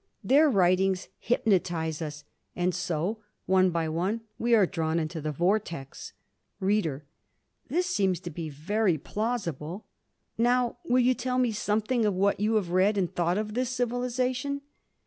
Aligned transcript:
Their 0.23 0.49
writings 0.49 1.09
hypnotise 1.19 2.01
us. 2.01 2.23
And 2.55 2.73
so, 2.73 3.19
one 3.45 3.69
by 3.69 3.87
one, 3.87 4.21
we 4.39 4.55
are 4.55 4.65
drawn 4.65 4.97
into 4.97 5.21
the 5.21 5.31
vortex. 5.31 6.13
READER: 6.59 7.05
This 7.67 7.85
seems 7.85 8.19
to 8.21 8.31
be 8.31 8.49
very 8.49 8.97
plausible. 8.97 9.85
Now 10.39 10.79
will 10.85 11.01
you 11.03 11.13
tell 11.13 11.37
me 11.37 11.51
something 11.51 12.03
of 12.03 12.15
what 12.15 12.39
you 12.39 12.55
have 12.55 12.71
read 12.71 12.97
and 12.97 13.13
thought 13.13 13.37
of 13.37 13.53
this 13.53 13.69
civilization. 13.69 14.61